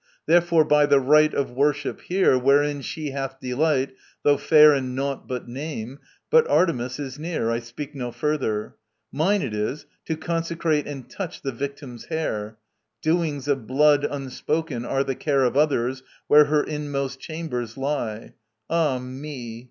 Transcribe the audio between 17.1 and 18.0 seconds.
chambers